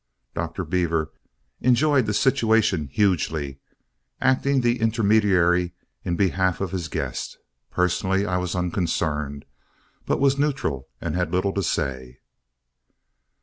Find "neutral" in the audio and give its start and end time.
10.39-10.87